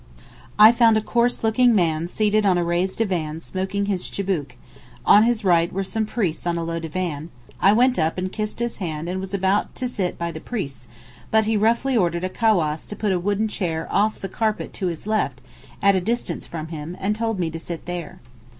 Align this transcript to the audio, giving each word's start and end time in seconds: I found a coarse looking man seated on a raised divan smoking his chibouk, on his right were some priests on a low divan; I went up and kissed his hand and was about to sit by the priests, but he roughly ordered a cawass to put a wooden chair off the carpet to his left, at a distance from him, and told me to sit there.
I 0.57 0.71
found 0.71 0.97
a 0.97 1.01
coarse 1.01 1.43
looking 1.43 1.75
man 1.75 2.07
seated 2.07 2.43
on 2.43 2.57
a 2.57 2.63
raised 2.63 2.97
divan 2.97 3.39
smoking 3.39 3.85
his 3.85 4.09
chibouk, 4.09 4.53
on 5.05 5.21
his 5.25 5.45
right 5.45 5.71
were 5.71 5.83
some 5.83 6.07
priests 6.07 6.47
on 6.47 6.57
a 6.57 6.63
low 6.63 6.79
divan; 6.79 7.29
I 7.59 7.71
went 7.73 7.99
up 7.99 8.17
and 8.17 8.31
kissed 8.31 8.57
his 8.57 8.77
hand 8.77 9.07
and 9.07 9.19
was 9.19 9.35
about 9.35 9.75
to 9.75 9.87
sit 9.87 10.17
by 10.17 10.31
the 10.31 10.39
priests, 10.41 10.87
but 11.29 11.45
he 11.45 11.55
roughly 11.55 11.95
ordered 11.95 12.23
a 12.23 12.29
cawass 12.29 12.87
to 12.87 12.95
put 12.95 13.11
a 13.11 13.19
wooden 13.19 13.47
chair 13.47 13.87
off 13.91 14.19
the 14.19 14.27
carpet 14.27 14.73
to 14.73 14.87
his 14.87 15.05
left, 15.05 15.39
at 15.83 15.95
a 15.95 16.01
distance 16.01 16.47
from 16.47 16.69
him, 16.69 16.97
and 16.99 17.15
told 17.15 17.37
me 17.37 17.51
to 17.51 17.59
sit 17.59 17.85
there. 17.85 18.21